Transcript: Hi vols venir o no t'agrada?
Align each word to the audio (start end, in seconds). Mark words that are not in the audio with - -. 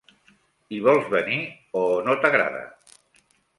Hi 0.75 0.79
vols 0.87 1.11
venir 1.17 1.37
o 1.83 1.85
no 2.09 2.19
t'agrada? 2.25 2.65